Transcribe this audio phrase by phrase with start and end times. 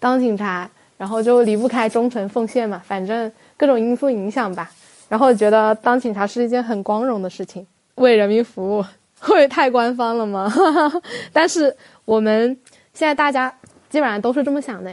[0.00, 4.70] 当警察，然后就离不开忠诚奉献嘛，反正各种因素影响吧。
[5.08, 7.66] 然后觉得当警察是一件很光荣的事情，
[7.96, 8.84] 为人民服务，
[9.18, 10.52] 会太官方了吗？
[11.32, 11.74] 但是
[12.04, 12.56] 我们
[12.92, 13.52] 现在大家
[13.88, 14.92] 基本上都是这么想的。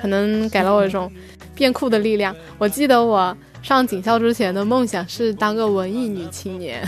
[0.00, 1.10] 可能给了我一种
[1.54, 2.34] 变酷的力量。
[2.58, 6.82] 我记得我上警校之前的梦想是当个文艺女青年。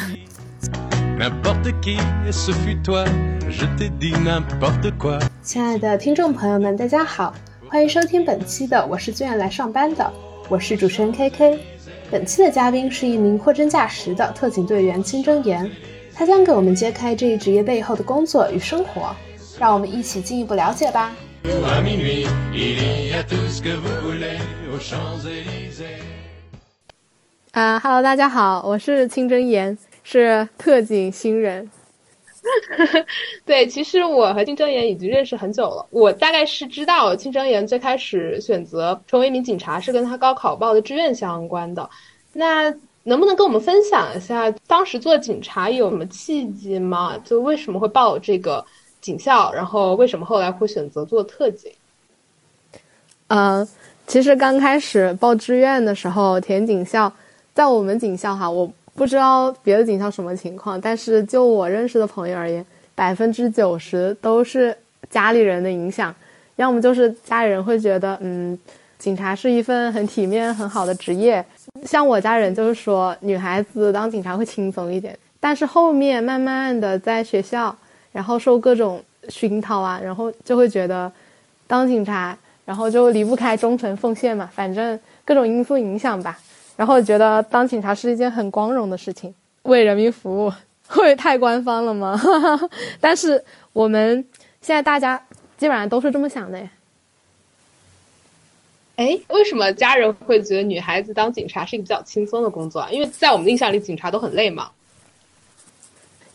[5.41, 7.33] 亲爱的听众朋友们，大家好，
[7.69, 10.03] 欢迎收听本期的《我是最远来上班的》，
[10.49, 11.61] 我是主持人 K K。
[12.11, 15.71] 本期的嘉宾是一名货真价实的特警队员金真言，
[16.13, 19.15] 他将给我们揭开这一职业背后的工作与生活，
[19.61, 21.13] 让我们一起进一步了解吧。
[27.55, 31.71] 啊哈喽，大家好，我是清真言，是特警新人。
[33.47, 35.87] 对，其实我和清真言已经认识很久了。
[35.91, 41.89] 我大概是知道清真言最开始选择成为一名警察是跟他高考报的志愿相关的。
[42.33, 42.75] 那
[43.05, 47.17] 能不能跟我们分享一下当时做警察有什么契机吗？
[47.25, 48.65] 就为什么会报这个？
[49.01, 51.71] 警校，然后为什么后来会选择做特警？
[53.29, 53.65] 呃，
[54.09, 57.13] 其实刚开始报志愿的时候填警校，
[57.55, 64.77] 在我们警校哈，我不知道别的警校什么情况，但是就我认识的朋友而言，百分之九十都是
[65.09, 66.15] 家里人的影响，
[66.57, 68.59] 要么就是家里人会觉得，嗯，
[68.99, 71.45] 警察是一份很体面很好的职业，
[71.85, 77.75] 像我家人就是说女孩子当警察会轻松一点，但是后面慢慢的在学校。
[78.15, 81.11] 然后受各种熏陶啊，然后就会觉得
[81.67, 86.39] 当警察，然后就离不开忠诚奉献嘛，反正各种因素影响吧。
[86.77, 90.53] 然后觉得当警察是一件很光荣的事情，为人民服务，
[90.89, 92.21] 会太官方了吗？
[93.01, 93.43] 但是
[93.73, 94.25] 我们
[94.61, 95.17] 现在大家
[95.57, 96.59] 基本上都是这么想的。
[98.97, 102.89] 哎，为什么家人会觉得女孩子当警察是一个比较轻松的工作啊？
[102.91, 104.71] 因为在我们的印象里，警察都很累嘛。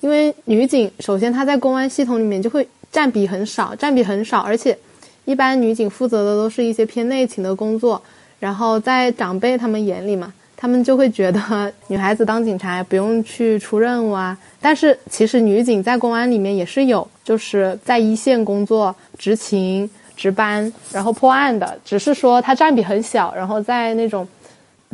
[0.01, 4.77] 因为女警首先她在公安系统里面就会占比很少，占比很少，而且
[5.25, 8.01] 一般女警负责的都是一些偏内勤的工作，
[8.39, 11.39] 然后在长辈他们眼里嘛，他们就会觉得
[11.87, 14.37] 女孩子当警察不用去出任务啊。
[14.61, 24.27] 但是其实女警在公安里面也是有，就是在一线工作、执勤、值班，然后破案的，只是说她占比很小，然后在那种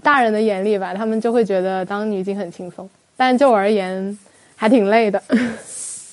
[0.03, 4.17] 大人的眼里吧，他们就会觉得当女警很轻松，但就我而言。
[4.57, 5.21] 还挺累的，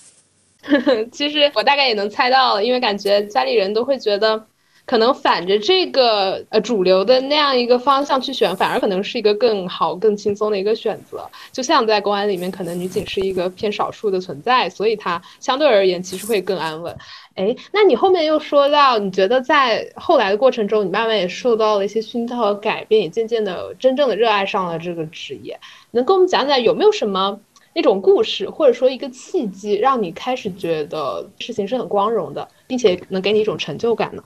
[1.12, 4.44] 其实我大概也能猜到，因为感觉家里人都会觉得，
[4.92, 11.26] 可能反着这个呃主流的那样一个方向去选，反而可能是一个更好、更轻松的一个选择。
[11.50, 16.94] 就像在公安里面，可能女警是一个偏少数的存在，所以她相对而言其实会更安稳。
[17.36, 25.58] 哎，那你后面又说到，你觉得在后来的过程中，你慢慢也受到了一些熏陶和改变，也渐渐的真正的热爱上了这个职业。
[25.92, 27.40] 能跟我们讲讲有没有什么？
[27.72, 34.22] 那种故事，或者说一个契机，让你开始觉得事情是很光荣的，并且能给你一种成就感呢？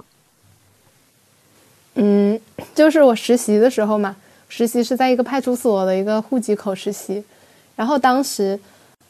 [1.97, 2.41] 嗯，
[2.75, 4.17] 就是我实习的时候嘛，
[4.49, 7.23] 实习是在一个派出所的一个户籍口实习，
[7.75, 8.59] 然后当时，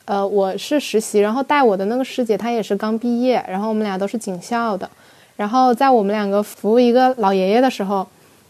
[0.07, 4.89] 呃，我是实习，然后带我的那个师姐她也是刚毕业，然后我们俩都是警校的，
[5.37, 8.07] 然后在我们两个服务一个老爷爷的时候，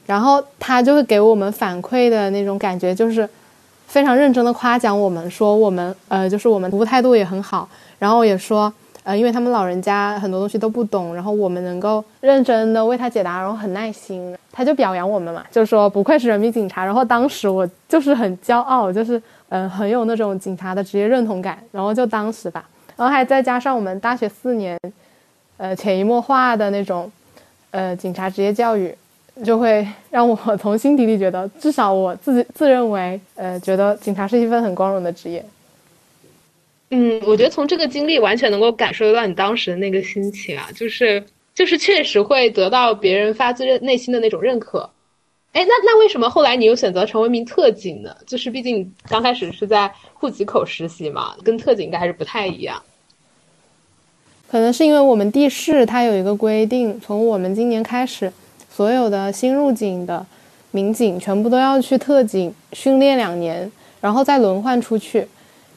[0.07, 3.29] 然后他就会给我们反馈的那种感觉就是。
[3.89, 7.69] 非常认真的夸奖我们，说我们呃，就是我们服务态度也很好，
[8.01, 8.71] 然后也说
[9.07, 16.85] 呃，因为他们老人家很多东西都不懂，然后我们能够认真的为他解答，然后很耐心，他就表扬我们嘛，就说不愧是人民警察。
[16.85, 21.57] 然后当时我就是很骄傲，就是嗯，很有那种警察的职业认同感。
[21.71, 24.77] 然后就当时吧，然后还再加上我们大学四年，
[25.57, 27.09] 呃，潜移默化的那种
[27.71, 28.93] 呃警察职业教育。
[29.45, 35.45] 就会让我从心底里觉得，至少我自己自认为，呃，觉得警察是一份很光荣的职业。
[36.91, 41.25] 嗯，我觉得从这个经历完全能够感受到你当时的那个心情啊，就是
[41.55, 44.89] 就是确实会得到别人发自内心的那种认可。
[45.53, 48.15] 哎，那那为什么后来你又选择成为一名特警呢？
[48.27, 52.83] 就是毕竟刚开始是在户籍口实习嘛，跟特警应该还是不太一样。
[54.49, 58.33] 可能是因为我们地市它有一个规定，从我们今年开始。
[58.71, 60.27] 所有的新入警的
[60.71, 63.73] 民警全部都要去特警训练两年，
[64.03, 65.27] 然后再轮换出去。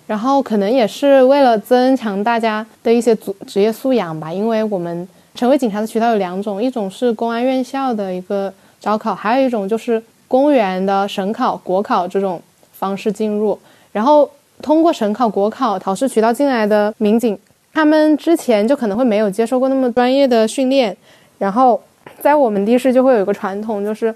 [0.09, 4.33] 然后可能也是为了增强大家的一些组职业素养吧。
[4.33, 12.41] 因为我们成为警察的渠道有两种，一种是公安院校的一个招考，还有一种就是公务员的省考、国考这种
[12.71, 13.55] 方式进入，
[13.91, 14.27] 然后
[14.63, 17.37] 通过省考、国考、考试渠道进来的民警，
[17.71, 20.97] 他们之前就可能会没有接受过那么专业的训练，
[21.37, 21.79] 然后
[22.19, 24.13] 在我们的士就会有一个传统，就是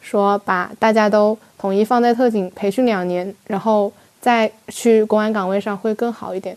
[0.00, 3.92] 说把大家都统一放在特警培训两年，然后
[4.26, 6.56] 再去公安岗位上会更好一点。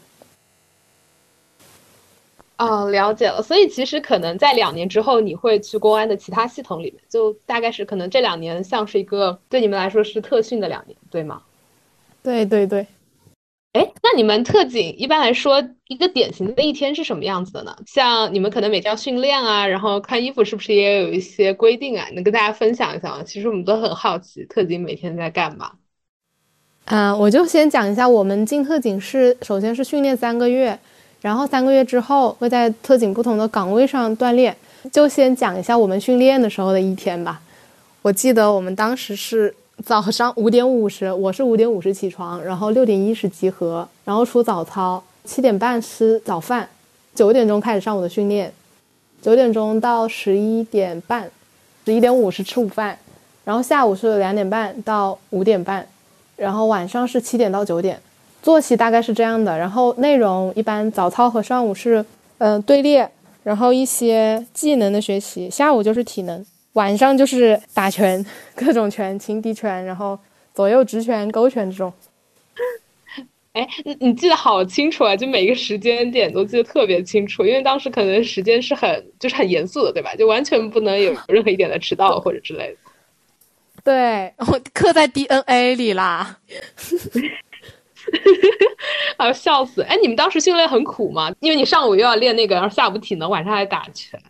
[2.58, 3.44] 哦，了解了。
[3.44, 11.44] 所以其实可能在两年之后，你会去公安的其他系统里面，就大概是可能这两年像是一个对你们来说是特训的两年，对吗？
[12.24, 12.88] 对对对。
[13.74, 17.78] 哎，那你们特警一般来说一个典型的一天是什么样子的呢？
[17.86, 22.08] 像你们可能每天要训练啊，然后看衣服是不是也有一些规定啊？
[22.14, 23.24] 能跟大家分享一下吗？
[23.24, 25.74] 其实我们都很好奇，特警每天在干嘛？
[26.92, 30.78] 嗯，我就先讲一下，我们进特警是首先是训练三个月。
[31.22, 34.56] 然后三个月之后会在特警不同的岗位上锻炼。
[34.92, 37.40] 就先讲一下我们训练的时候的一天吧。
[38.02, 39.54] 我记得我们当时是
[39.86, 46.68] 早上五点五十，我是五点五十起床，然后六点一十集合，然后出早操，七点半吃早饭，
[47.14, 48.52] 九点钟开始上午的训练，
[49.22, 51.30] 九点钟到十一点半，
[51.86, 52.98] 十一点五十吃午饭，
[53.44, 55.86] 然后下午是两点半到五点半，
[56.40, 58.00] 然后晚上是七点到九点。
[58.42, 62.04] 作息大概是这样的，然后内容一般早操和上午是，
[62.38, 63.10] 嗯队列，
[63.44, 68.26] 然后一些技能的学习，下午就是体能，晚上就是打拳，
[68.56, 70.18] 各种拳，轻敌拳，然后
[70.54, 71.92] 左右直拳、勾拳这种。
[73.52, 80.16] 哎，你你记得好清楚啊，就每个时间点都记得特别清楚，因为当时可能时间是很就是很严肃的，对吧？
[80.16, 82.89] 就完全不能有任何一点的迟到或者之类的。
[83.90, 86.38] 对，我刻在 DNA 里啦。
[89.18, 89.82] 啊， 笑死！
[89.82, 91.32] 哎，你们当时训练很苦吗？
[91.40, 94.22] 因为你上午又要练那个，然后下午体能，晚上还打拳。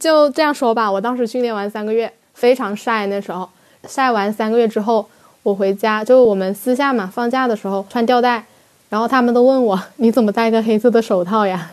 [0.00, 3.06] 就这样说吧，我当时训练完三个月，非常晒。
[3.06, 3.48] 那时候
[3.86, 5.08] 晒完三个月之后，
[5.44, 8.44] 我回家，就我们私下嘛，放假的时候穿吊带，
[8.88, 11.70] 然后他们都问我，你怎么戴个黑色的手套呀？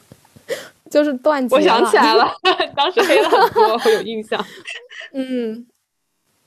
[0.90, 1.56] 就是断节。
[1.56, 2.30] 我想起来了，
[2.76, 4.44] 当时黑了很多，我有印象。
[5.14, 5.66] 嗯，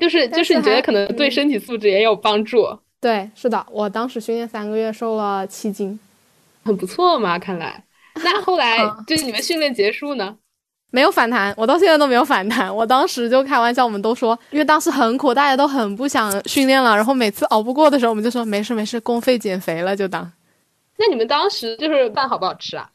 [0.03, 2.67] 就是就是你觉得可能对身体素质也有帮助。
[2.99, 5.97] 对，是的，我当时训练三个月，瘦了七斤，
[6.65, 7.39] 很不错嘛。
[7.39, 7.81] 看来，
[8.15, 10.35] 那后来就是你们训练结束呢，
[10.91, 12.75] 没有反弹，我到现在都没有反弹。
[12.75, 16.93] 我当时就开玩笑，我们都说，因为当时很苦，大家都很不想训练了。
[16.93, 20.29] 然后每次熬不过的时候，我们就说没事没事，公费减肥了就当。
[20.97, 22.89] 那你们当时就是饭好不好吃啊？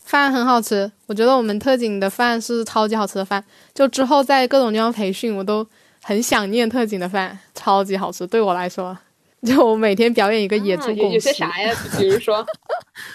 [0.00, 3.42] 饭很好吃，我觉得我们特警的饭是超级好吃的饭。
[3.72, 5.66] 就之后在各种地方培训，我都
[6.04, 8.96] 很想念特警的饭，超级好吃，对我来说。
[9.42, 11.74] 就我每天表演一个野猪拱有些啥呀？
[11.98, 12.46] 比如说，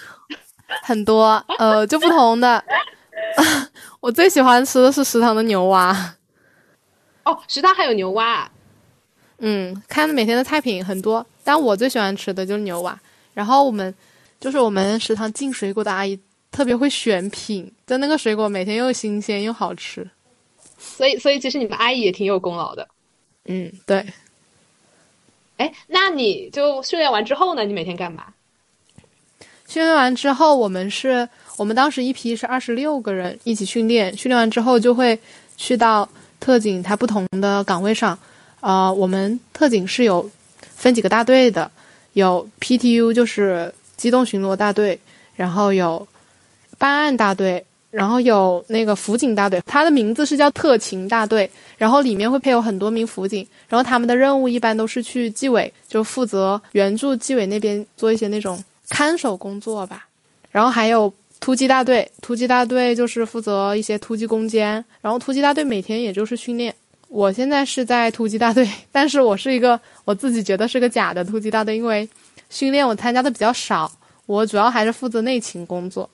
[0.82, 2.62] 很多呃，就不同的。
[4.00, 6.14] 我最喜欢吃的是食堂的牛蛙。
[7.24, 8.50] 哦，食堂还有牛蛙。
[9.38, 12.98] 嗯，看每天的菜品很多，但我最喜欢吃的就是牛蛙。
[13.34, 13.94] 然后我们
[14.40, 16.18] 就是我们食堂进水果的阿姨
[16.50, 20.08] 特别会选品，就那个水果每天又新鲜又好吃。
[20.80, 22.88] 所以，所以其实你们阿姨也挺有功劳的。
[23.44, 24.04] 嗯，对。
[25.58, 27.64] 哎，那你就训练完之后呢？
[27.64, 28.24] 你每天干嘛？
[29.68, 31.28] 训练完之后，我们是
[31.58, 34.16] 我们当时一批是二十六个人一起训练。
[34.16, 35.18] 训练完之后，就会
[35.56, 36.08] 去到
[36.40, 38.18] 特警它不同的岗位上。
[38.60, 40.28] 呃，我们特警是有
[40.60, 41.70] 分几个大队的，
[42.14, 44.98] 有 PTU 就是机动巡逻大队，
[45.34, 46.08] 然后有
[46.78, 47.64] 办案大队。
[47.90, 60.06] 然后有那个辅警大队，它的名字是叫特勤大队，然后里面会配有很多名辅警，然后他们的任务一般都是去纪委，就负责援助纪委那边做一些那种看守工作吧。
[60.50, 66.74] 然后还有突击大队，突击大队就是负责一些突击攻坚，然后突击大队每天也就是训练。
[67.08, 72.08] 我现在是在突击大队， 但是我是一个我自己觉得是个假的突击大队，因为
[72.50, 73.90] 训练我参加的比较少，
[74.26, 76.08] 我主要还是负责内勤工作。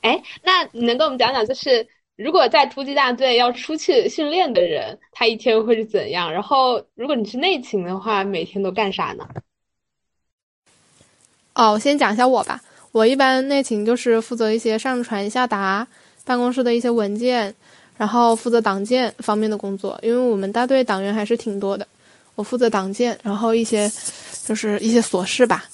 [0.00, 6.32] 哎，那你能跟我们讲讲，就是如果在突击大队要出去训练的人，他一天会是怎样？
[6.32, 9.26] 然后，如果你是内勤的话，每天都干啥呢？
[11.54, 12.60] 哦，我先讲一下我吧。
[12.92, 15.86] 我一般内勤就是负责一些上传下达
[16.24, 17.54] 办公室的一些文件，
[17.96, 19.98] 然后负责党建方面的工作。
[20.02, 21.86] 因为我们大队党员还是挺多的，
[22.34, 23.90] 我负责党建，然后一些
[24.44, 25.64] 就是一些琐事吧。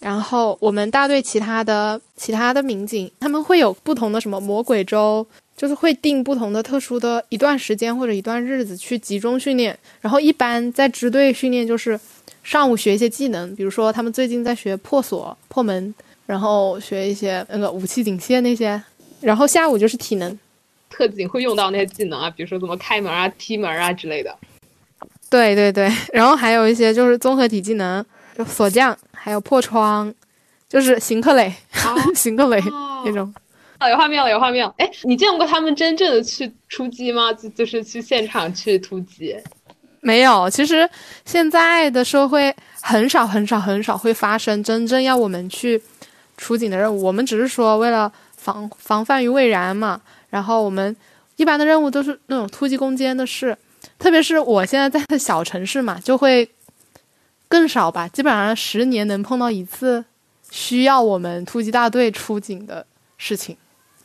[0.00, 5.26] 然后我们大队其他的其他的民警，他们会有不同的什么魔鬼周，
[5.56, 9.76] 就是会定不同的特殊的一段时间或者一段日子去集中训练。
[10.00, 11.98] 然后一般在支队训练就是
[12.44, 15.94] 上午学一些技能，比如说他们最近在学破锁、破门，
[16.26, 18.80] 然后学一些那个武器警械那些。
[19.20, 20.38] 然后下午就是体能，
[20.88, 24.32] 特警会用到那些技能啊，比如说怎么开门啊、踢门啊之类的。
[25.28, 28.04] 对对对， 然后还有一些就是综合体技能，
[28.36, 30.12] 就锁匠，还有破窗，
[30.68, 31.52] 就是邢克磊，
[32.14, 32.60] 邢克磊
[33.04, 33.32] 那种。
[33.88, 34.74] 有画面了，有画面了。
[34.78, 37.32] 哎，你见过他们真正的去出击吗？
[37.32, 39.36] 就就是去现场去突击？
[40.00, 40.48] 没有。
[40.50, 40.88] 其实
[41.24, 45.80] 现在的社会很少很少很少会发生真正要我们去
[46.36, 47.02] 出警的任务。
[47.02, 50.00] 我们只是说为了防防范于未然嘛。
[50.30, 50.94] 然后我们
[51.36, 53.56] 一般的任务都是那种突击攻坚的事。
[53.98, 56.48] 特别是我现在在的小城市嘛，就会
[57.48, 58.06] 更少吧。
[58.06, 60.04] 基本上十年能碰到一次
[60.50, 62.86] 需要我们突击大队出警的
[63.16, 63.56] 事情，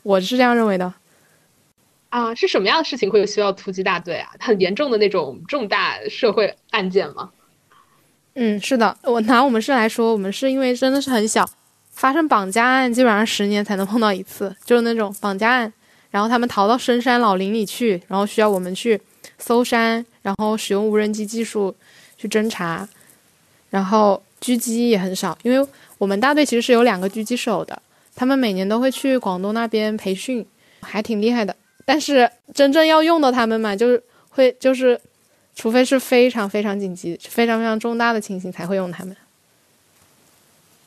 [0.01, 0.93] 我是这样认为的。
[2.09, 4.29] 啊，是什么样的事情会有需要突击大队啊？
[4.39, 7.31] 很严重的那种重大社会案件吗？
[8.35, 8.97] 嗯，是的。
[9.03, 11.47] 我拿我们市来说，我们市因为真的是很小，
[11.91, 15.73] 发生绑架案基本上十年才能碰到一次，就是那种绑架案，
[16.11, 19.01] 然后他们逃到深山老林里去，然后需要我们去。
[19.39, 21.75] 搜山，然后使用无人机技术
[22.17, 22.87] 去侦查，
[23.73, 27.81] 然后狙击也很少，因为我们大队其实是有两个狙击手的，
[28.13, 30.45] 他们每年都会去广东那边培训，
[30.81, 31.55] 还挺厉害的。
[31.83, 35.01] 但是真正要用到他们嘛，就是会就是，
[35.55, 39.17] 除非是非常非常紧急、非常非常重大的情形才会用他们。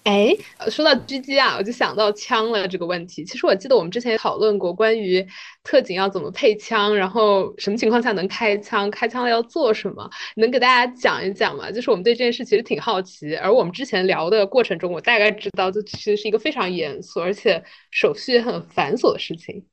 [0.06, 0.32] 哎，
[0.70, 3.24] 说到狙击啊，我就想到枪了这个问题。
[3.24, 5.26] 其实我记得我们之前也讨论过关于
[5.64, 11.72] 特警要怎么配枪，然后什么情况下能开枪，开枪了要做什么，能给大家讲一讲吗？
[11.72, 13.34] 就是我们对这件事其实挺好奇。
[13.34, 17.60] 而我们之前聊的过程中，我大概知道，这其实是一个非常严肃而且
[17.90, 19.64] 手续也很繁琐的事情。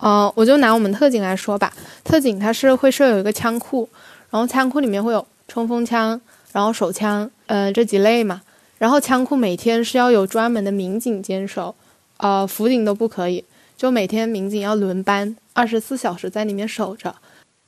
[0.00, 1.72] 哦，我就拿我们特警来说吧，
[2.04, 3.88] 特警它是会设有一个枪库，
[4.28, 6.20] 然后枪库里面会有冲锋枪，
[6.52, 8.42] 然后手枪，嗯，这几类嘛。
[8.80, 11.74] 然后枪库每天是要有专门的民警坚守，
[12.16, 13.44] 呃，辅警都不可以，
[13.76, 17.14] 就每天民警要轮班，二十四小时在里面守着。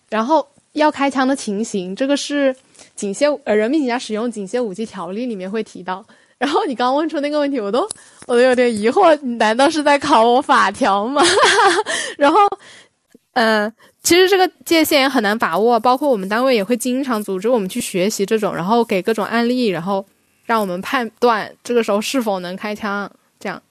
[0.09, 2.57] 然后要开枪的情形，这个是
[2.97, 6.03] 警械呃人民警察使用警械武器条例里面会提到。
[6.39, 7.87] 然后你刚问出那个问题，我都
[8.27, 11.23] 我都有点疑惑，你难道是在考我法条吗？
[12.17, 12.39] 然后，
[13.35, 13.71] 嗯，
[14.03, 20.03] 其实这个界限也很难把握，包括我们单位也会经常组织我们去学习这种，然后给各种案例，然后。
[20.53, 23.63] 让我们判断这个时候是否能开枪，这样，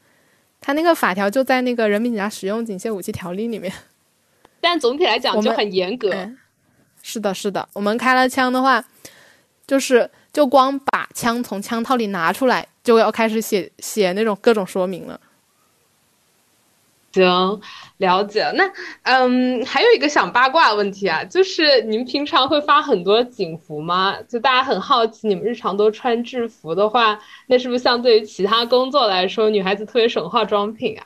[0.59, 3.71] 他那个法条就在那个《人民警察使用警械武器条例》里面，
[4.59, 6.09] 但总体来讲就很严格。
[7.03, 8.83] 是的，是的，我们开了枪的话，
[9.67, 15.21] 就是就光把枪从枪套里拿出来，就要开始写写那种各种说明了。
[17.13, 17.59] 行，
[17.97, 18.49] 了解。
[18.55, 18.63] 那，
[19.03, 24.15] 嗯，还有一个想八卦问题啊，就是你们平常会发很多警服吗？
[24.29, 31.03] 就大家很好奇，你们日常都穿制服的话，那是不是相对于其他工作来说，女孩子特别省化妆品啊？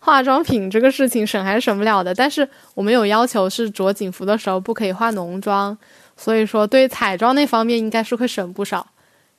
[0.00, 5.76] 化妆品这个事情省还是省不了的，但是我们有要求是着警服的时候不可以化浓妆，
[6.16, 8.86] 所以说对彩妆那方面应该是会省不少。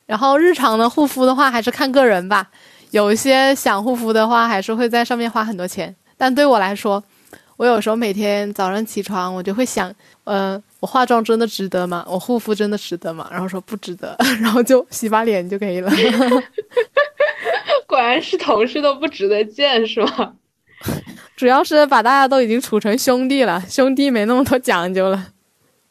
[0.05, 2.51] 然后日常的护肤的话，还是看个人吧。
[2.91, 5.95] 有一些想护肤的话，还是会在上面花很多钱。
[6.17, 7.03] 但对我来说，
[7.57, 12.05] 我有时候每天早上起床，我就会想，呃，我化妆真的值得吗？
[12.07, 13.27] 我护肤真的值得吗？
[13.31, 15.91] 然后说不值得， 然后就洗把脸就可以了。
[17.85, 20.33] 果然是同事都不值得见，是吧？
[21.35, 25.27] 主要是把大家都已经处成兄弟了，兄弟没那么多讲究了。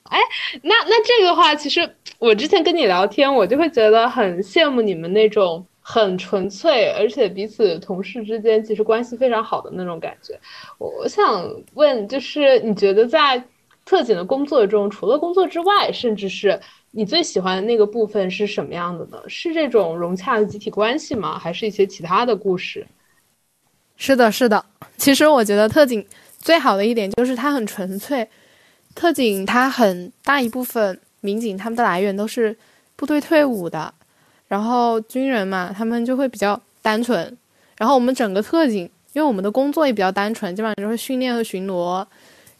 [0.04, 0.18] 哎，
[0.62, 5.64] 那那这个话，其实我之前跟你聊天，我就会觉得很羡慕你们那种。
[5.88, 10.36] 很纯粹，而且彼此同事之间其实关系非常好的那种感觉。
[10.78, 13.40] 我想问，就是你觉得在
[13.84, 19.22] 特警的工作中，除了工作之外，甚至是你最喜欢的那个部分是什么样的呢？
[19.28, 21.38] 是这种融洽的集体关系吗？
[21.38, 22.84] 还是一些其他的故事？
[23.96, 24.64] 是的，是的。
[24.96, 26.04] 其实我觉得特警
[26.40, 28.28] 最好的一点就是它很纯粹。
[28.96, 32.56] 特警它很大一部分民警他们的来源都是
[32.96, 33.94] 部队退伍的。
[34.48, 37.36] 然后军人嘛，他们就会比较单纯。
[37.76, 42.06] 然后我们整个特警，因为我们的工作也比较单纯，基本上就是训练和巡逻，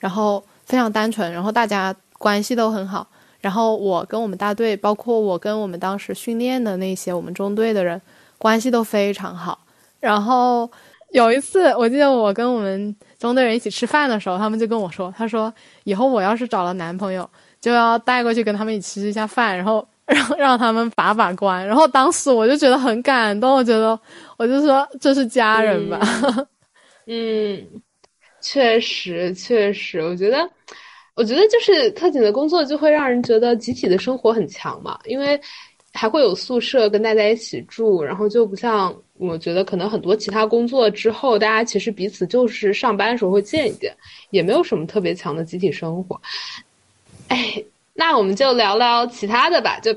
[0.00, 1.32] 然后非常单纯。
[1.32, 3.06] 然后大家关系都很好。
[3.40, 8.00] 然后我跟我们大队，包括我跟我们当时训练的那些我们中队的人，
[8.36, 9.58] 关系都非常好。
[10.00, 10.68] 然后
[11.12, 15.52] 有一次，我记得我跟我们中队人一起吃饭的时候，他们就跟我说：“他说
[15.84, 17.28] 以后我要是找了男朋友，
[17.60, 19.86] 就要带过去跟他们一起吃一下饭。”然后。
[20.06, 23.98] 让让他们把把关，然后当时我就觉得很感动，我觉得
[24.36, 26.00] 我就说这是家人吧。
[27.06, 27.66] 嗯，
[28.40, 30.48] 确实确实，我觉得，
[31.14, 35.40] 我觉得就是特警的工作就会让人觉得集体的生活很强嘛，因为
[35.92, 43.92] 还会有宿舍跟大家一起住，然后就不像我觉得可能很多其他工作之后，大家其实彼此就是上班的时候会见一见，
[44.30, 46.20] 也没有什么特别强的集体生活。
[47.28, 47.64] 哎。
[47.96, 49.80] 那我们就聊聊其他的吧。
[49.80, 49.90] 就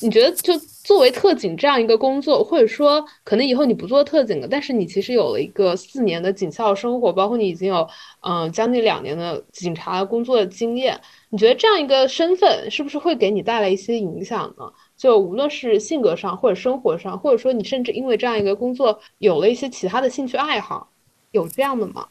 [0.00, 7.88] 你觉得，就作为特警这样一个工作，或者说可能以后你不做特警了，但是你其实有了一个四年的警校生活，包括你已经有
[8.20, 11.00] 嗯将近两年的警察工作的经验，
[11.30, 14.70] 你觉得这样一个身份是不是会给你带来一些影响呢？
[14.96, 20.88] 就无论是性格上，或者生活上，或者说你甚至因为这样一个工作有了一些其他的兴趣爱好，
[21.30, 22.08] 有这样的吗？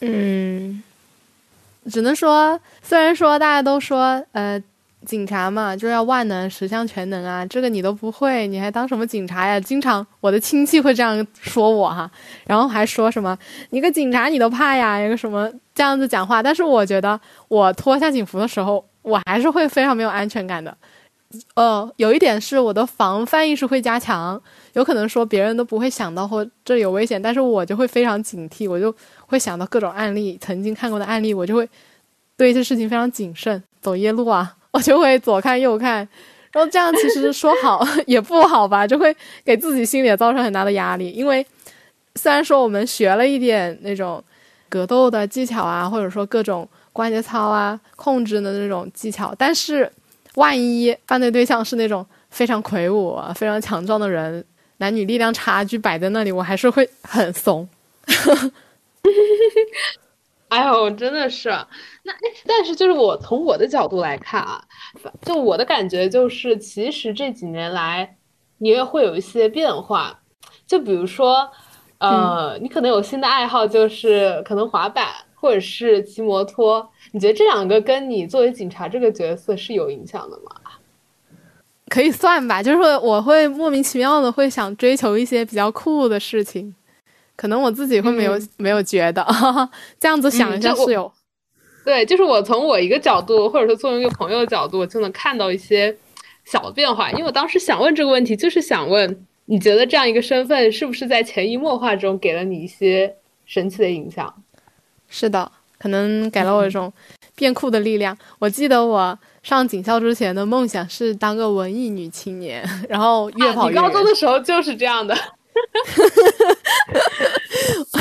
[0.00, 0.82] 嗯。
[1.88, 4.60] 只能说，虽然说大家都说，呃，
[5.04, 9.60] 警察嘛，就要万能、十项全能啊，这个你都不会，你还当什么警察呀？
[9.60, 12.10] 经常我的亲戚会这样说我哈，
[12.46, 13.38] 然后还说什么
[13.70, 16.42] 你个警察你都怕呀，一个什么这样子讲话。
[16.42, 20.76] 但是我觉得，我脱下警服的时候，我还是会非常没有安全感的。
[21.54, 24.40] 呃，有一点是我的防范意识会加强，
[24.74, 28.94] 有可能说别人都不会想到或这有危险，但是我就会非常警惕，我就
[29.26, 31.68] 会想到各种案例，曾经看过的案例，我就会
[32.36, 33.62] 对一些事情非常谨慎。
[33.80, 36.08] 走夜路啊，我就会左看右看，
[36.52, 39.14] 然后这样其实说好 也不好吧，就会
[39.44, 41.10] 给自己心里造成很大的压力。
[41.10, 41.44] 因为
[42.14, 44.22] 虽然说我们学了一点那种
[44.68, 49.90] 格斗的技巧啊，或者说各种关节操啊、控制的那种技巧，但是。
[50.36, 54.42] 万一犯罪对象是那种非常魁梧、非常强壮的人，
[54.78, 57.68] 男女力量差距摆在那里，我还是会很怂。
[60.48, 61.48] 哎呦，真的是，
[62.04, 62.12] 那
[62.46, 64.62] 但是就是我从我的角度来看啊，
[65.22, 68.16] 就我的感觉就是，其实这几年来
[68.58, 70.20] 你也会有一些变化，
[70.64, 71.50] 就比如说，
[71.98, 75.08] 呃，你可能有新的爱好，就是可能滑板
[75.46, 76.90] 或者是骑摩托。
[77.12, 80.50] 你觉得这两个跟你作为警察这个角色是有影响的吗？
[81.88, 86.74] 可以算吧，就是说我会莫名其妙的会想追求一些比较酷的事情，
[87.36, 89.24] 可能我自己会没有没有觉得，
[90.00, 91.12] 这样子想一下是有。
[91.84, 95.96] 对，就是我从我一个角度，或者说作为一个朋友的角度，就能看到一些
[96.44, 97.12] 小的变化。
[97.12, 104.42] 因为我当时想问这个问题，就是想问，你觉得这样一个身份是不是在潜移默化中给了你一些神奇的影响？
[105.16, 105.50] 是的。
[105.78, 106.92] 可能给了我一种
[107.34, 108.16] 变酷的力量。
[108.38, 115.14] 我记得我上警校之前的梦想是当个文艺女青年， 然后越跑越高中的时候就是这样的。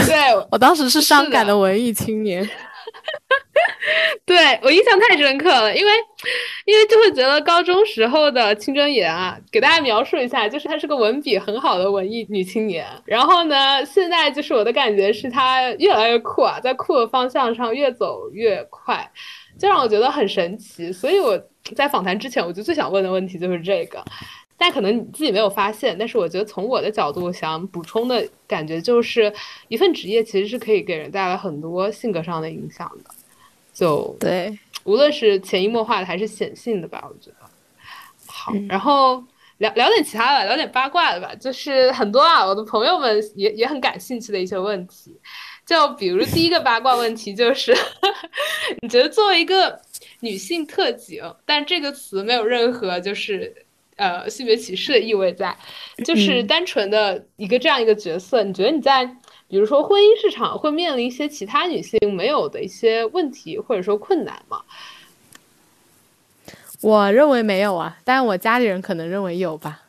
[0.06, 2.48] 对 我当时是伤感的文艺青年。
[4.26, 5.92] 对我印象太深刻了，因为，
[6.66, 12.86] 因为就会觉得高中时候的青春言啊，给大家描述一下，就是她是个文笔很好的文艺女青年。
[13.06, 19.10] 然后呢，现在就是我的感觉是她越来越酷啊，在酷的方向上越走越快，
[19.60, 20.92] 就让我觉得很神奇。
[20.92, 21.40] 所以我
[21.76, 24.04] 在访谈之前，我就最想问的问题就是这个，
[24.58, 29.34] 但可能你自己没有发现，但是我觉得从我的角度想补充的感觉就是，
[29.68, 33.10] 一份职业其实是可以给人带来很多性格上的影响的。
[33.74, 37.38] 就对，无论是潜移默化的还是显性的吧，我觉得
[38.26, 38.54] 好。
[38.70, 39.22] 然后
[39.58, 41.36] 聊聊点其他的，聊点八卦的吧。
[41.36, 45.14] 就是很多啊，我的朋友们也也很感兴趣的一些问题。
[45.66, 47.76] 就比如第一个八卦问题，就是
[48.82, 49.82] 你觉得作为一个
[50.22, 53.65] 女性特警，但这个词没有任何就是
[53.96, 55.56] 呃性别歧视的意味在，
[56.04, 59.16] 就是单纯的一个这样一个角色，你觉得你在？
[59.48, 64.60] 比如说，婚姻市场会面临一些其他女性没有的一些问题，或者说困难吗？
[66.82, 69.84] 我认为没有啊，但我家里人可能认为有吧。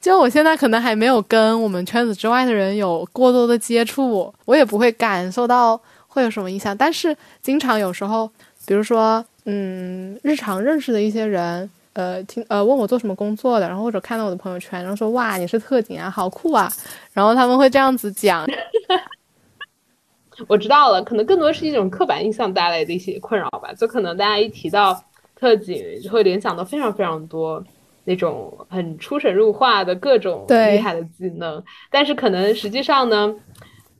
[0.00, 6.74] 就我现在可能还没有跟我们圈子之外的人有过多的接触，我也不会感受到会有什么影响。
[6.74, 8.28] 但是经常有时候，
[8.66, 11.70] 比如说，嗯，日常认识的一些人。
[11.94, 16.70] 呃，听呃，问我做什么工作的，然后或者看到我的朋友圈，然后说哇，你是特警啊，好酷啊，
[17.12, 18.46] 然后他们会这样子讲。
[20.46, 23.72] 我知道了，可能更多是一种刻板印象带来的一些困扰吧。
[23.72, 25.02] 就可能大家一提到
[25.34, 27.60] 特警，就会联想到非常非常多
[28.04, 33.34] 那种很出神入化的各种厉害的技能，但是可能实际上呢，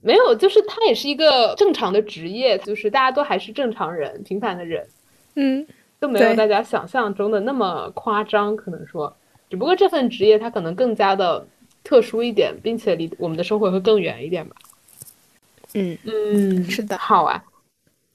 [0.00, 4.86] 没有，就是他也是一个正常的职业，就是大家都还是正常人，平凡的人，
[5.34, 5.66] 嗯。
[6.00, 9.16] 都没有大家想象中的那么夸张，可能说，
[9.50, 11.46] 只不过这份职业它可能更加的
[11.82, 14.54] 特殊一点，并且离我们的生活会更远一点吧。
[15.74, 17.42] 嗯嗯，是的，好啊。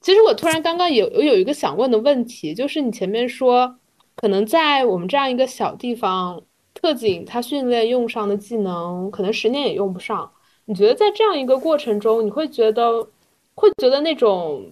[0.00, 3.76] 其实我突然刚刚有有一个想问的问题，就是你前面说，
[4.16, 6.42] 可能在我们这样一个小地方，
[6.72, 10.30] 特警他训练用上的技能，可能十年也用不上。
[10.64, 13.06] 你觉得在这样一个过程中，你会觉得
[13.54, 14.70] 会觉得那种？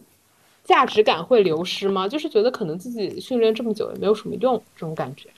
[0.65, 2.07] 价值感会流失吗？
[2.09, 5.29] 就是觉得可能自己训练这么久也没有什么用，这种感觉。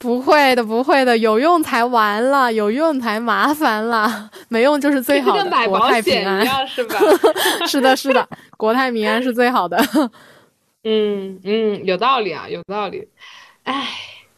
[0.00, 5.50] 不会的，不会的，有用才完了，有用才麻烦了， 没用就是最好的。
[5.50, 6.96] 买保险一样是吧？
[7.66, 9.76] 是的，是的，国泰民安是最好的。
[10.84, 13.08] 嗯嗯，有道理啊，有道理。
[13.64, 13.88] 哎，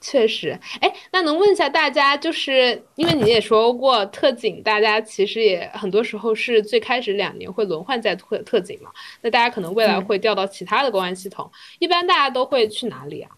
[0.00, 0.58] 确实。
[0.80, 8.90] 哎，那能问一下大家，就是因为你也说过特警，大家其实也很多时候是最开始两年会轮换在特特警嘛。
[9.20, 13.30] 那大家可能未来会调到其他的公安系统，一般大家都会去哪里啊？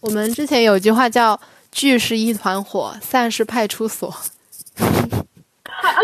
[0.00, 4.10] 我们之前有句话叫“聚是一团火，散是派出所”，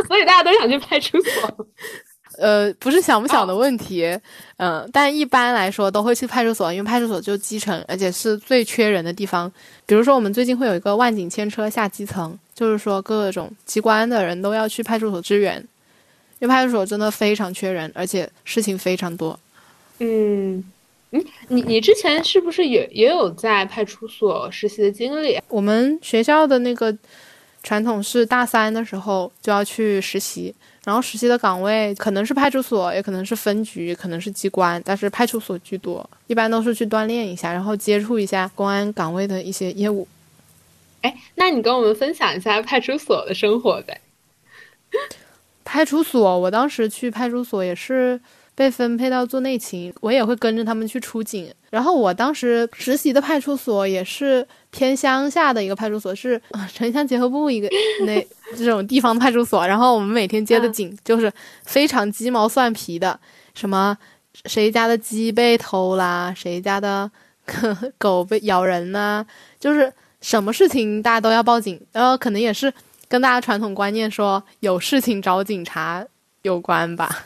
[0.06, 1.66] 所以大家都想去派出所。
[2.38, 4.06] 呃，不是想不想的问题，
[4.56, 9.52] 嗯，但一般来说都会去派出所，因为派出所就基层，而且是最缺人的地方。
[9.84, 15.56] 比如说，我们最近会有一个万景千车下基层，就是说各种机关的人都要去派出所支援，
[16.38, 19.38] 因为派出所真的非常缺人，而且事情非常多。
[19.98, 20.64] 嗯。
[21.10, 25.40] 你，你你之前是不是也也有在派出所实习的经历？
[25.48, 26.94] 我们学校的那个
[27.62, 30.54] 传统是大三的时候就要去实习，
[30.88, 40.08] 然后实习的岗位可能是派出所，也可能是分局，可能是机关，但是派出所居多，一般都是去锻炼一下，然后接触一下公安岗位的一些业务。
[41.02, 44.00] 哎，那你跟我们分享一下派出所的生活呗？
[45.62, 48.18] 派出所，我当时去派出所也是。
[48.58, 51.48] 被分配到做内勤，我也会跟着他们去出警。
[51.70, 56.42] 然后我当时实习的派出所也是偏乡下的一个派出所，是
[56.74, 57.68] 城乡结合部一个
[58.04, 59.66] 那这种地方派出所。
[59.66, 61.32] 然后我们每天接的警就是
[61.64, 63.18] 非常鸡毛蒜皮的，
[63.54, 63.96] 什么
[64.44, 67.10] 谁家的鸡被偷啦，谁家的
[67.98, 69.24] 狗被咬人呐，
[69.58, 71.80] 就是什么事情大家都要报警。
[71.92, 72.72] 然后可能也是
[73.08, 76.06] 跟大家传统观念说有事情找警察
[76.42, 77.24] 有关吧。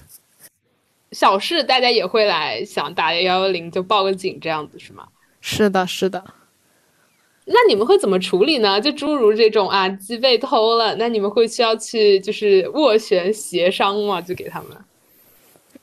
[1.13, 5.07] 小事大家也会来想打幺幺零就报个警这样子是吗？
[5.41, 6.25] 是的，是的。
[7.45, 8.81] 那你们会怎么处理呢？
[8.81, 14.21] 就诸如这种啊，鸡被偷了，那你们会需要去就是斡旋协商吗？
[14.21, 14.71] 就给他们。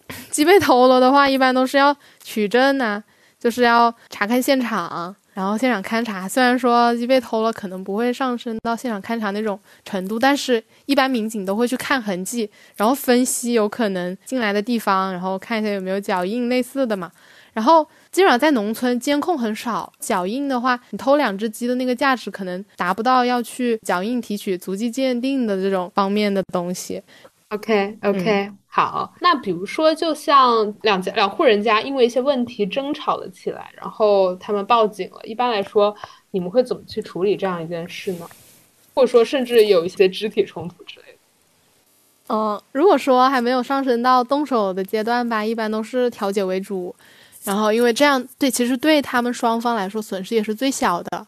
[0.31, 3.03] 鸡被偷了的话，一般都是要取证呐，
[3.39, 5.15] 就是要查看现场。
[5.35, 17.09] 然后现场勘查，虽然说鸡被偷了，可能不会上升到现场勘查那种程度，但是一般民警都会去看痕迹，然后分析有可能进来的地方，然后看一下有没有脚印类似的嘛。
[17.53, 27.01] 然后基本上在农村监控很少，脚印的话，你偷两只鸡的那个价值可能达不到要去脚印提取、足迹鉴定的这种方面的东西。
[27.49, 28.51] OK OK。
[28.71, 35.19] 好，那比如说，就像两家两户人家因为一些问题争吵了起来，然后他们报警了。
[35.23, 35.93] 一般来说，
[36.29, 38.27] 你们会怎么去处理这样一件事呢？
[38.93, 41.17] 或者说，甚至有一些肢体冲突之类的？
[42.27, 46.95] 嗯，如果说还没有上升到动手的阶段吧，一般都是调解为主。
[47.43, 51.25] 然后，因为这样对，其实对他们双方来说损失也是最小的，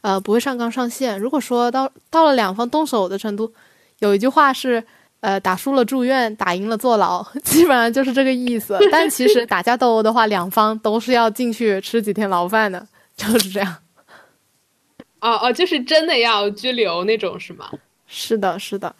[0.00, 1.18] 呃，不会上纲上线。
[1.18, 3.52] 如果说到到了两方动手的程度，
[3.98, 4.84] 有一句话是。
[5.22, 8.78] 呃，打输了住院，打赢了坐牢， 基本上就是这个意思。
[8.90, 13.76] 但其实打架斗殴的话，两方都是要进去吃几天牢饭的，就是这样。
[15.20, 17.68] 哦哦，就是真的要拘留那种是吗？
[18.06, 18.94] 是的，是的。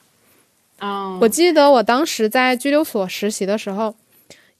[0.80, 3.96] 哦，我记得我当时在拘留所实习的时候，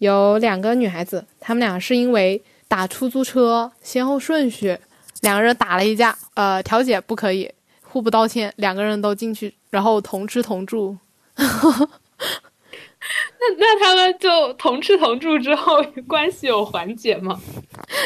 [0.00, 4.76] 有两个女孩子，她们俩是因为打出租车先后顺序，
[5.20, 7.50] 两个人打了一架，呃，调解不可以，
[7.82, 10.96] 互不道歉，两个人都进去，然后同吃同住。
[13.40, 17.38] 那那他们就同吃同住之后关系有缓解吗？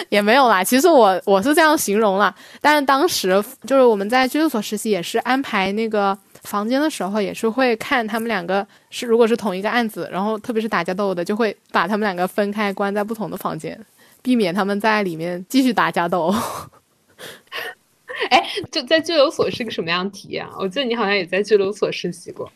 [0.09, 0.65] 也没有啦。
[0.65, 13.79] 其实我我是这样形容啦，但是当时就是我们在拘留所实习，也是安排那个房间的时候，也是会看他们两个是如果是同一个案子，然后特别是打架斗殴的，就会把他们两个分开关在不同的房间，
[14.23, 16.35] 避免他们在里面继续打架斗殴。
[18.31, 20.53] 哎，就在拘留所是个什么样的体验啊？
[20.59, 22.51] 我记得你好像也在拘留所实习过。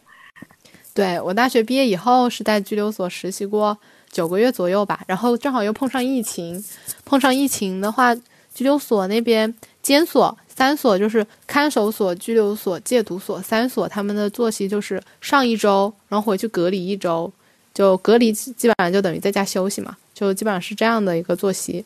[0.95, 3.77] 对我大学毕业以后是在拘留所实习过
[4.11, 6.63] 九个月左右吧，然后正好又碰上疫情，
[7.05, 17.33] 碰上疫情的话，拘留所那边监所三所就是看守所、拘留所、戒毒所三所，他们的作息就是上一周，然后回去隔离一周，
[17.73, 21.85] 就隔离基本上就等于在家休息嘛，就基本上是这样的一个作息。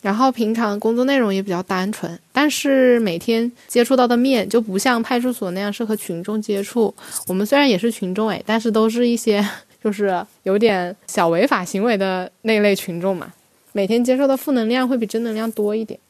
[0.00, 6.94] 然后平常工作内容也比较单纯，但是每天接触到的面就不像派出所那样是和群众接触。
[7.26, 9.46] 我们虽然也是群众诶，但是都是一些
[9.84, 13.30] 就是有点小违法行为的那类群众嘛。
[13.72, 16.00] 每天接受的负能量会比正能量多一点。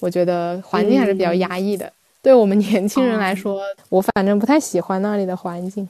[0.00, 1.92] 我觉得环境还是比较压抑的。
[2.20, 5.88] 对我们年轻人来说，我反正不太喜欢那里的环境。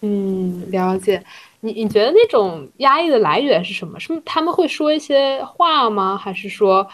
[0.00, 1.22] 嗯，了解。
[1.60, 3.98] 你你觉得那种压抑的来源是什么？
[3.98, 6.14] 是他们会说一些话吗？
[6.14, 6.86] 还是说，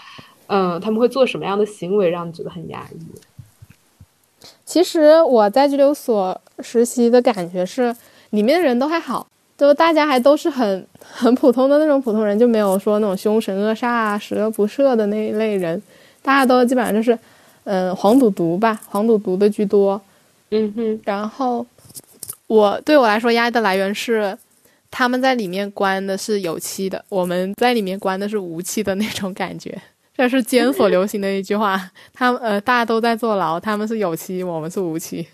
[0.47, 4.47] 嗯，他们会做什么样的行为让你觉得很压抑？
[4.65, 7.97] 其实我在拘留所实习的感觉是，
[8.31, 9.27] 里面的人都还好，
[9.61, 15.81] 就大家还都是很 很普通的那种普通人，就没有说那种凶神恶煞啊、十恶不赦的那一类人，
[16.23, 17.19] 大家都基本上就是，
[17.65, 20.01] 嗯，黄赌毒吧，黄赌毒的居多。
[20.51, 21.65] 嗯哼，然后
[22.47, 24.37] 我对我来说压力的来源是，
[24.91, 29.79] 他们在里面关的是有期的，我们在里面关的是无期的那种感觉。
[30.17, 35.27] 这是监所流行的一句话，他们呃大家都在坐牢，他们是有期，我们是无期。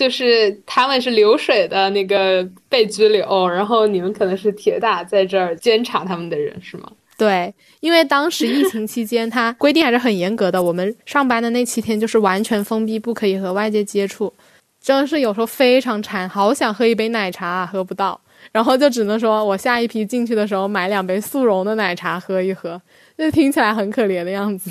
[0.00, 6.90] 就是他们是流水的那个被拘留，然后你们可能是铁打在这儿监察他们的人，是吗？
[7.18, 10.62] 对，因为当时疫情期间，它规定还是很严格的。
[10.62, 14.32] 我们上班的那七天就是完全封闭，不可以和外界接触。
[14.80, 18.18] 真的是有时候非常馋，好想喝一杯奶茶啊，喝不到，
[18.52, 22.80] 然后就只能说我下一批进去的时候买两杯速溶的奶茶喝一喝，
[23.18, 24.70] 就听起来很可怜的样子。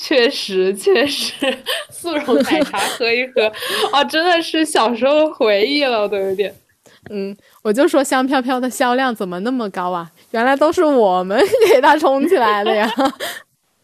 [0.00, 1.34] 确实，确实，
[1.90, 3.42] 速溶奶茶喝一喝，
[3.92, 6.54] 哦，真的是小时候回忆了，我都有点。
[7.10, 10.08] 嗯，我就说香飘飘的销量怎么那么高啊？
[10.30, 11.36] 原来都是我们
[11.72, 12.88] 给它冲起来的呀！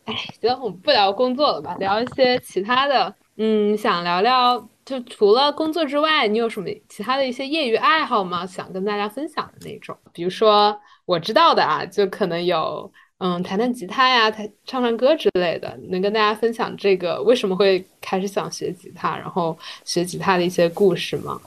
[0.05, 3.13] 哎，行，我们不聊工作了吧，聊一些其他的。
[3.37, 8.47] 嗯，想聊聊，就除了工作之外，你有什么其他的一些业余爱好吗？
[8.47, 9.97] 想跟大家分享的那种？
[10.13, 12.93] 比如说我知道的啊，就可能有，
[13.27, 15.75] 嗯，弹弹吉他呀，弹唱唱歌之类的。
[15.89, 21.41] 能跟大家分享这个为什么会开始想学吉他，然后学吉他的一些故事吗？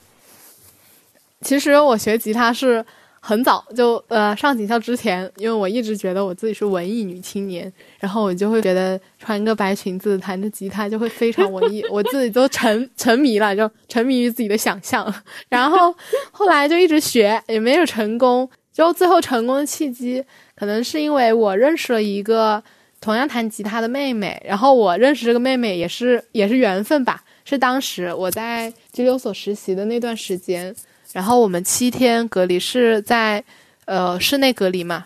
[1.41, 2.83] 其实我学吉他是
[3.19, 15.13] 很早就呃上警校之前，因为我一直觉得我自己是文艺女青年，然后我就会觉得穿个白裙子弹着吉他就会非常文艺，我自己都沉沉迷了，就沉迷于自己的想象。
[15.47, 15.95] 然后
[16.31, 18.49] 后来就一直学，也没有成功。
[18.73, 20.23] 就最后成功的契机，
[20.57, 22.63] 可能是因为我认识了一个
[22.99, 30.75] 同样弹吉他的妹妹，然后我认识这个妹妹也是也是缘分吧，是当时我在拘留所实习的那段时间。
[31.13, 33.43] 然后我们七天隔离是在，
[33.85, 35.05] 呃，室内隔离嘛，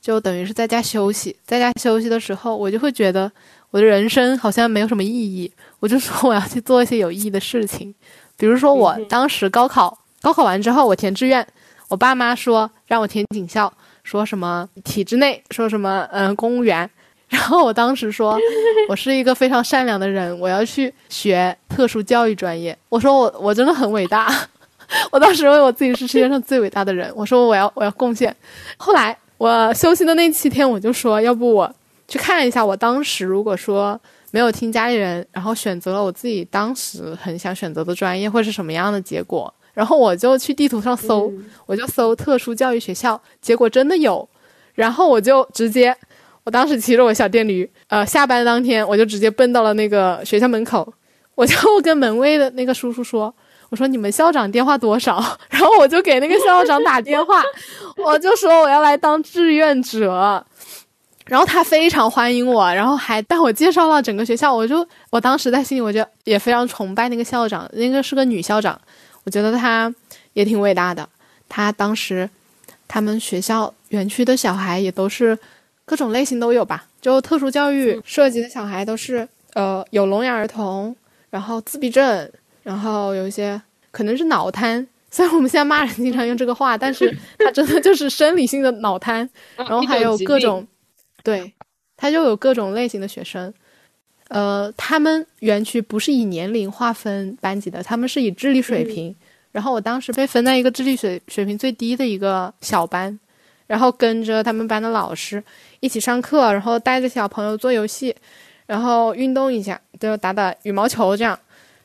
[0.00, 1.36] 就等于是在家休息。
[1.44, 3.30] 在家休息的时候，我就会觉得
[3.70, 5.52] 我的人生好像没有什么意义。
[5.80, 7.92] 我就说我要去做一些有意义的事情，
[8.36, 11.44] 比如说我当时高考，高考完之后我填志愿，
[11.88, 13.70] 我爸妈说让我填警校，
[14.02, 16.88] 说什么体制内，说什么嗯公务员。
[17.28, 18.36] 然后我当时说
[18.88, 22.76] 我是一个非常善良的人，我要去学特殊教育专业。
[22.88, 24.28] 我说我我真的很伟大。
[25.12, 28.34] 我当时认为我自己是世界上最伟大的人，我说我要我要贡献。
[28.76, 31.72] 后来我休息的那七天，我就说要不我
[32.08, 33.98] 去看一下，我当时如果说
[34.32, 39.54] 没有听家里人，然后选择了我自己当时很想选择的专业，会是什么样的结果？
[39.72, 41.32] 然后我就去地图上搜，
[41.66, 44.28] 我就搜特殊教育学校，结果真的有。
[44.74, 45.96] 然后我就直接，
[46.44, 50.90] 我当时骑着我小电驴，呃，下班当天我就直接奔到了那个学校门口，
[51.34, 53.34] 我就 跟门卫的那个叔叔说。
[53.68, 55.22] 我说你们校长电话多少？
[55.48, 57.40] 然后我就给那个校长打电话，
[57.96, 60.44] 我就说我要来当志愿者，
[61.26, 64.52] 然后他非常欢迎我，然后还带我介绍了整个学校。
[64.52, 68.76] 我就我当时在心里，我就也非常崇拜那个校长，那个是个女校长，
[69.30, 69.94] 我觉得他
[70.32, 71.08] 也挺伟大的。
[71.48, 72.28] 他当时
[72.88, 75.38] 他们学校园区的小孩也都是
[75.84, 80.96] 各种类型都有吧，就特殊教育涉及的小孩都是呃有聋哑儿童，
[81.30, 82.28] 然后自闭症。
[82.64, 83.60] 然后有一些
[83.92, 89.30] 可能是脑瘫，虽然我们现在骂人经常用这个话，但是他真的就是生理性的脑瘫。
[89.56, 90.66] 然后还有各种，
[91.22, 91.52] 对，
[91.96, 93.54] 他就有各种类型的学生。
[94.30, 99.14] 呃，他们园区不是以年龄划分班级的，他们是以智力水平。
[99.50, 103.18] 然后我当时被分在一个智力水水平最低的一个小班，
[103.66, 105.42] 然后跟着他们班的老师
[105.80, 108.14] 一起上课，然后带着小朋友做游戏，
[108.66, 111.36] 然后运动一下，就打打羽毛球这样。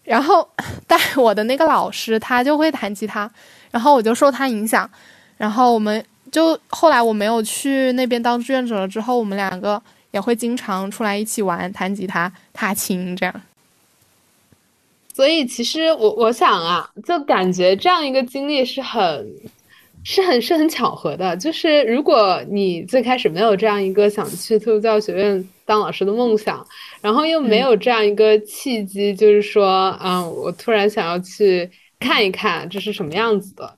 [0.03, 0.47] 然后
[0.85, 3.27] 带我的那个老师，他就会弹吉他，
[3.71, 4.87] 然后我就受他影响，
[5.35, 9.81] 然后我们就后来我没有去那边当志愿者了，之后我们两个
[10.15, 13.41] 也会经常出来一起玩，弹吉他、踏青这样。
[15.13, 19.29] 所以其实我我想啊，就感觉这样一个经历是很。
[20.07, 26.63] 是很是很巧合的，就是如果你最开始没有这样一个想去特殊教育学院当老师的梦想，
[27.01, 31.67] 然后又没有这样一个契机，就是说，嗯，我突然想要去
[31.99, 33.75] 看一看这是什么样子的，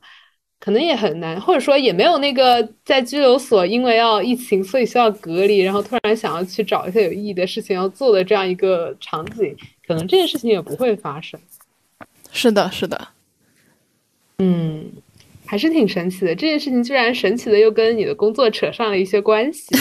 [0.59, 9.55] 可能也很难，或者说也没有那个在拘留所因为要疫情所以需要隔离，然后突然想要去找一些有意义的事情要做的这样一个场景，
[9.87, 11.39] 可能这件事情也不会发生。
[12.31, 13.07] 是的，是的，
[14.39, 14.91] 嗯。
[15.49, 19.73] 还是挺神奇的，这件事情居然神奇的又跟你的工作扯上了一些关系。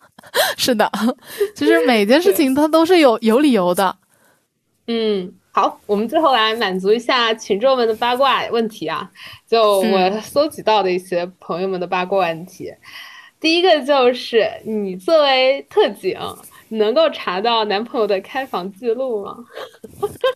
[0.56, 0.90] 是的，
[1.54, 3.98] 其实每件事 情它都是有有理由的。
[4.86, 9.06] 嗯，好，我们最后来满足一下群众们的八卦问题啊，
[9.46, 12.72] 就我搜集到的一些朋友们的八卦问题。
[13.38, 16.18] 第一个就是你作为特警，
[16.70, 19.36] 能够查到男朋友的开房记录吗？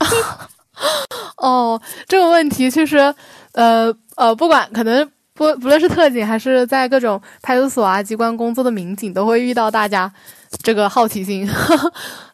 [1.39, 2.99] 哦，这个问题其实，
[3.53, 10.13] 呃呃，不管可能不不论是特警还是在各种派出所啊机关工作的民警，都会遇到大家
[10.63, 11.49] 这个好奇心。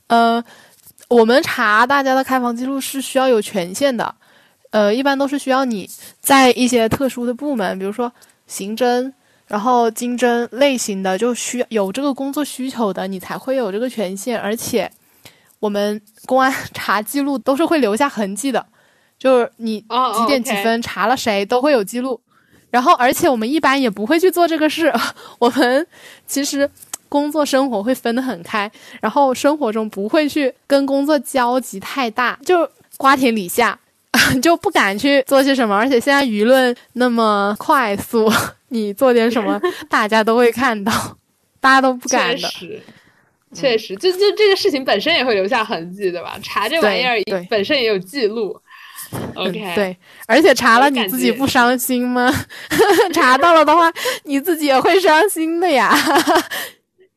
[0.09, 0.43] 呃，
[1.11, 4.15] 我们查大家的开房记录是需要有权限的，
[4.71, 8.11] 呃，一般都是需要你在一些特殊的部门，比如说
[8.47, 9.13] 刑侦。
[9.49, 14.39] 然后经侦类型的就需有这个工作需求的，你才会有这个权限。
[14.39, 14.89] 而且，
[15.59, 18.65] 我们公安查记录都是会留下痕迹的，
[19.19, 22.21] 就是你几点几分查了谁都会有记录。
[22.71, 24.95] 然后，而且我们一般也不会去做这个事。
[25.41, 25.85] 我们
[26.29, 26.71] 其实
[27.11, 28.71] 工作生活会分得很开，
[29.03, 33.79] 然后生活中不会去跟工作交集太大，就瓜田李下，
[34.41, 35.77] 就不敢去做些什么。
[35.77, 38.33] 而且现在舆论那么快速。
[38.73, 40.93] 你做点什么，大家都会看到，
[41.59, 42.37] 大家都不敢的。
[42.37, 42.83] 确实，
[43.53, 46.39] 确实，就就这个事情本身也会留下痕迹，对吧？
[46.41, 47.19] 查这玩意儿
[47.51, 48.57] 本身也有记录。
[49.35, 49.97] OK，对，
[50.29, 52.33] 而且查了你自己不伤心吗？
[53.13, 53.93] 查到了的话，
[54.23, 55.93] 你自己也会伤心的呀。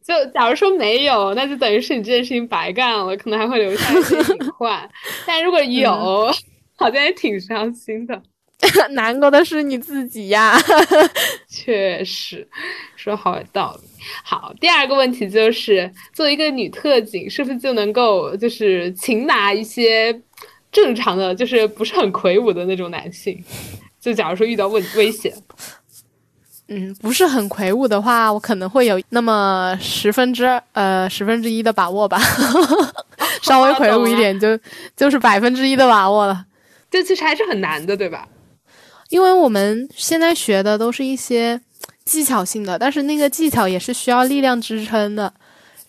[0.05, 4.89] 就假如说没有，那就等于是你这件事情白干了，可能还会留下一些隐 患。
[5.25, 6.31] 但如果有，
[6.75, 8.21] 好像也挺伤心的。
[8.91, 10.57] 难过的是你自己呀，
[11.49, 12.47] 确实，
[12.95, 13.89] 说好有道理。
[14.23, 20.17] 好，第二个问题就是，作为一个女特警，是不是就能够就是擒拿一些
[20.71, 23.43] 正常的，就是不是很魁梧的那种男性？
[23.99, 25.33] 就假如说遇到问危险，
[26.67, 32.19] 嗯，不是很魁梧的话，我可能会有那么十分之呃十分之一的把握吧，
[33.43, 34.57] 稍微魁梧一点就
[34.95, 36.45] 就是百分之一的把握了。
[36.89, 38.27] 这其实还是很难的，对吧？
[39.09, 41.59] 因为我们现在学的都是一些
[42.05, 45.31] 技巧性的，但是那个技巧也是需要力量支撑的。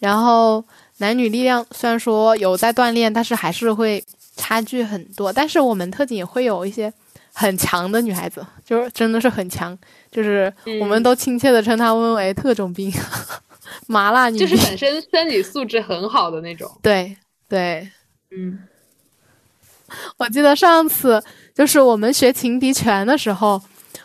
[0.01, 0.63] 然后
[0.99, 4.05] 男女力量虽然说有在锻炼，但是还是会
[4.37, 5.33] 差距很多。
[5.33, 6.93] 但是我们特警也会有一些
[7.33, 9.77] 很强的女孩子，就是真的是很强，
[10.15, 10.51] 就是
[10.81, 12.91] 我们都亲切的称她们为特种兵，
[13.87, 16.71] 麻辣女，就是本身身体素质很好的那种。
[16.81, 17.17] 对
[17.49, 17.91] 对，
[18.31, 18.61] 嗯，
[20.17, 21.23] 我记得上次。
[21.55, 23.63] 就是我们学情敌拳的时候，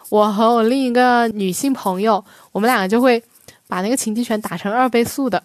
[0.09, 3.19] 我和我另一个女性朋友，我们两个就会
[3.67, 5.41] 把那个情敌拳打成二倍速的。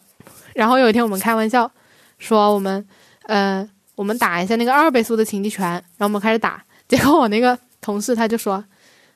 [0.52, 1.70] 然后有一天我们开玩笑
[2.18, 2.86] 说，我们
[3.22, 5.66] 呃，我们打一下那个二倍速的情敌拳。
[5.66, 8.62] 然后我们开始打，结果我那个同事他就说，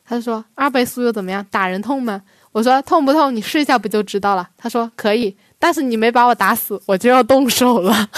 [0.08, 1.44] 他就说二倍速又怎么样？
[1.50, 2.22] 打人痛吗？
[2.52, 3.34] 我说痛不痛？
[3.34, 4.48] 你试一下不就知道了。
[4.56, 8.08] 他说可以，但是你没把我打死，我就要动手了。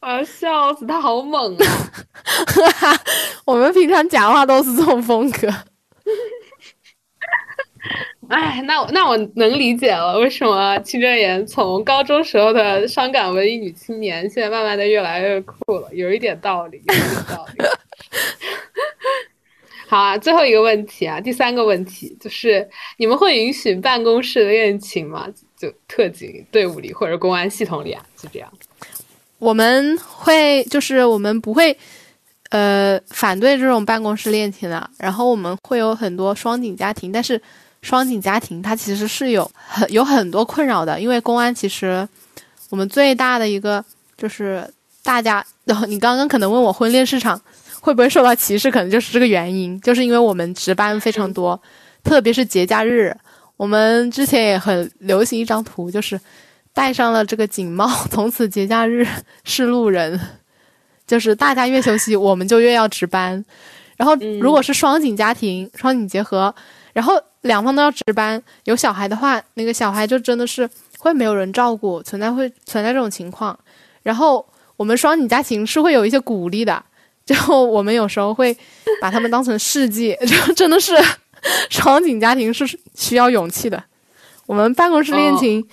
[0.00, 1.64] 我 要笑死，他好猛啊！
[3.44, 5.46] 我们平常讲话都是这种风格。
[8.28, 17.64] 哎，那我那我能理解了，为什么清真言从高中时候的伤感文艺女青年，现在慢慢的越来越酷了，有一点道理，有一点道理。
[19.88, 25.26] 好啊，最后一个问题啊，第三个问题就是，你们会允许办公室恋情吗？
[25.56, 28.52] 就特警队伍里或者公安系统里啊，就这样。
[29.38, 31.74] 我们会就是我们不会，
[32.50, 34.90] 呃，反对这种办公室恋情的。
[34.98, 37.40] 然后我们会有很多双警家庭，但是
[37.80, 41.00] 双警家庭它其实是有很有很多困扰的。
[41.00, 42.06] 因为公安其实
[42.68, 43.82] 我们最大的一个
[44.16, 44.68] 就是
[45.02, 45.44] 大家，
[45.88, 47.40] 你刚刚可能问我婚恋市场
[47.88, 51.58] 会不会受到歧视，可能就是这个原因，就是因为我们值班非常多，
[52.04, 53.16] 特别是节假日。
[53.56, 56.20] 我们之前也很流行一张图，就是。
[56.74, 59.04] 戴上了这个警帽，从此节假日
[59.42, 60.20] 是路人。
[61.08, 63.44] 就是大家越休息，我们就越要值班。
[63.96, 66.54] 然后，如果是双警家庭、双警结合，
[66.92, 70.68] 然后两方都要值班，有小孩的话，那个小孩就真的是
[71.00, 73.58] 会没有人照顾，存在会存在这种情况。
[74.04, 74.46] 然后，
[74.76, 76.80] 我们双警家庭是会有一些鼓励的，
[77.36, 78.56] 就我们有时候会
[79.00, 80.94] 把他们当成事迹，就真的是
[81.68, 83.84] 双井家庭是需要勇气的。
[84.46, 85.68] 我们办公室恋情。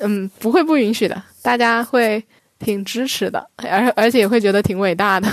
[0.00, 2.24] 嗯，不会不允许的，大家会
[2.60, 5.28] 挺支持的，而而且也会觉得挺伟大的。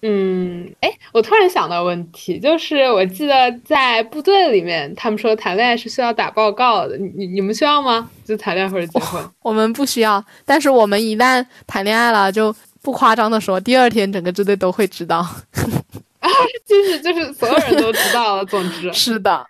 [0.00, 3.34] 嗯，哎，我突然想到问题，就是我记得
[3.66, 8.08] 在部队里面，他们说谈恋爱是需要打报告的，你你们需要吗？
[8.24, 9.22] 就谈恋爱或者结婚？
[9.42, 12.56] 我们不需要，但是我们一旦谈恋爱了，就
[12.86, 15.16] 不夸张的说，第二天整个支队都会知道。
[15.18, 16.30] 啊，
[16.64, 18.44] 就是就是所有人都知道了。
[18.44, 19.44] 总之 是的，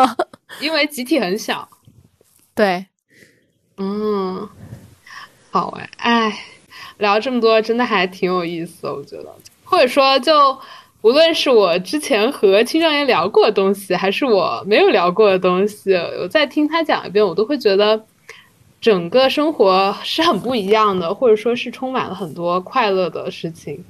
[0.58, 1.68] 因为集体很小。
[2.54, 2.86] 对。
[3.76, 4.48] 嗯，
[5.50, 6.44] 好哎，哎，
[6.96, 9.26] 聊这么多，真的还挺有意思，我觉得。
[9.64, 10.58] 或者说，就
[11.02, 18.02] 无论是我之前和青少年聊过的东西，还是我没有聊过的东西，我再听他讲一遍，我都会觉得
[18.80, 23.84] 整个生活是很不一样的，或者说是充满了很多快乐的事情。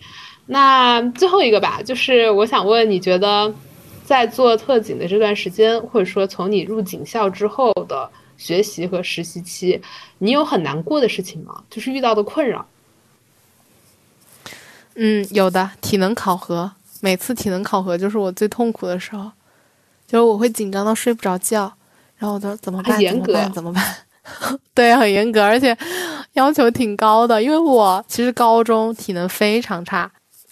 [0.47, 3.53] 那最后一个吧，就是我想问，你觉得
[4.05, 8.09] 在做特警的这段时间，或者说从你入警校之后的
[8.39, 9.79] 学习和实习期，
[10.17, 11.63] 你有很难过的事情吗？
[11.69, 12.67] 就是遇到的困扰？
[14.95, 19.31] 嗯，有的体能考核，每次体能考核就是我最痛苦的时候，
[20.07, 21.71] 就是我会紧张到睡不着觉，
[22.17, 22.99] 然后我都怎么办？
[22.99, 23.53] 怎么办？
[23.53, 23.85] 怎么办？
[24.75, 25.77] 对，很严格，而且
[26.35, 27.43] 要求挺高的。
[27.43, 30.11] 因为我其实高中体能非常差，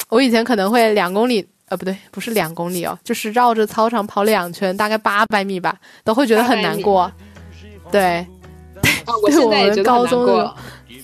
[0.09, 7.11] 我以前可能会两公里，呃，不对，不是两公里哦，就是绕着操场跑两圈，大概八百米吧，都会觉得很难过。
[7.93, 8.27] 对，
[9.27, 10.55] 对我们高中的。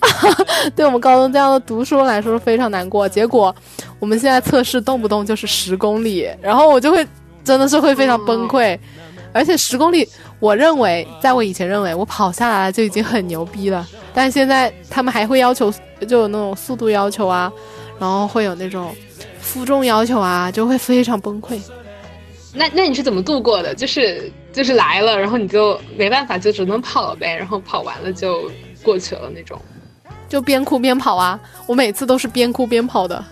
[0.75, 3.09] 对我们高中这样的读书来说非常难过。
[3.09, 3.55] 结果
[4.01, 7.07] 我们现在测试动不动就是十公里，然后我就会
[7.45, 8.77] 真的是会非常崩溃。
[9.33, 10.09] 而且十公里，
[10.39, 15.73] 我认为在我以前认为我跑下来就已经很牛逼了，但是现在他们还会要求
[16.07, 17.53] 就有那种速度要求啊，
[17.99, 18.95] 然后会有那种
[19.41, 21.61] 负重要求啊，就会非常崩溃。
[22.55, 23.75] 那那你是怎么度过的？
[23.75, 28.51] 就是就是来了，然后你就没办法，就只能跑呗，然后跑完了就
[28.83, 29.59] 过去了那种。
[30.29, 31.39] 就边哭边跑啊！
[31.67, 33.23] 我每次都是边哭边跑的，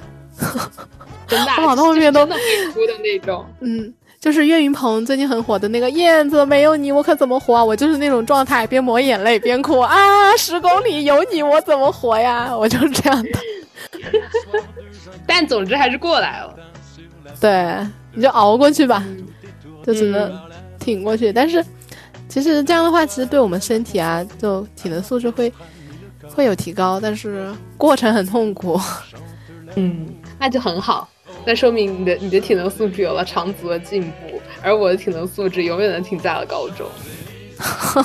[1.27, 3.45] 真的，我跑到后面都哭的那种。
[3.61, 7.65] 嗯，就是岳云鹏最近很火的那个燕子，没有你我可怎么活啊！
[7.65, 9.97] 我就是那种状态，边抹眼泪边哭啊！
[10.37, 12.55] 十公里有你我怎么活呀？
[12.55, 13.31] 我就是这样的。
[15.27, 16.55] 但总之还是过来了。
[17.41, 17.75] 对，
[18.13, 19.03] 你就熬过去吧，
[19.87, 20.31] 就只能
[20.79, 21.33] 挺过去。
[21.33, 21.65] 但是
[22.29, 25.53] 其实这样的话，其实对我们身体啊，就体能素质会。
[26.33, 28.81] 会有提高，但是过程很痛苦。
[29.75, 30.07] 嗯，
[30.39, 31.09] 那就很好，
[31.47, 36.87] 那说明你的你的体能素质有了长足的进步，而我的体能素质永远的停在了高中。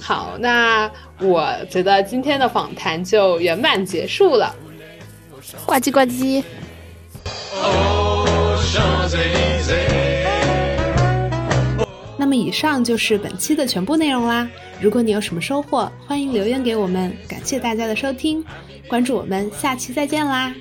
[0.00, 0.90] 好，那
[1.20, 4.54] 我觉得今天的访谈就圆满结束了。
[5.66, 6.42] 呱唧呱唧。
[12.16, 14.48] 那么以上就是本期的全部内容啦。
[14.80, 17.14] 如果你有什么收获，欢迎留言给我们。
[17.28, 18.44] 感谢大家的收听，
[18.88, 20.54] 关注我们，下期再见啦。